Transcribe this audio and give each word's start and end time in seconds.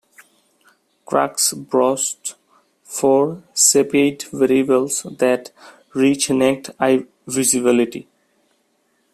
Crux 1.05 1.53
boasts 1.53 2.33
four 2.83 3.43
Cepheid 3.53 4.23
variables 4.33 5.03
that 5.03 5.51
reach 5.93 6.31
naked 6.31 6.75
eye 6.79 7.05
visibility. 7.27 8.07